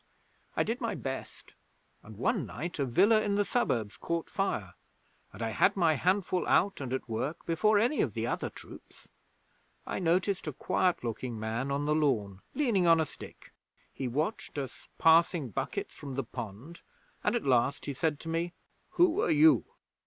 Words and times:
I 0.57 0.63
did 0.63 0.81
my 0.81 0.95
best, 0.95 1.53
and 2.01 2.17
one 2.17 2.47
night 2.47 2.79
a 2.79 2.85
villa 2.85 3.21
in 3.21 3.35
the 3.35 3.45
suburbs 3.45 3.97
caught 3.97 4.31
fire, 4.31 4.73
and 5.31 5.43
I 5.43 5.51
had 5.51 5.77
my 5.77 5.93
handful 5.93 6.47
out 6.47 6.81
and 6.81 6.91
at 6.91 7.07
work 7.07 7.45
before 7.45 7.77
any 7.77 8.01
of 8.01 8.15
the 8.15 8.25
other 8.25 8.49
troops. 8.49 9.09
I 9.85 9.99
noticed 9.99 10.47
a 10.47 10.53
quiet 10.53 11.03
looking 11.03 11.39
man 11.39 11.69
on 11.69 11.85
the 11.85 11.93
lawn, 11.93 12.41
leaning 12.55 12.87
on 12.87 12.99
a 12.99 13.05
stick. 13.05 13.53
He 13.93 14.07
watched 14.07 14.57
us 14.57 14.87
passing 14.97 15.49
buckets 15.49 15.93
from 15.93 16.15
the 16.15 16.23
pond, 16.23 16.81
and 17.23 17.35
at 17.35 17.45
last 17.45 17.85
he 17.85 17.93
said 17.93 18.19
to 18.21 18.27
me: 18.27 18.53
"Who 18.93 19.21
are 19.21 19.29
you?" 19.29 19.65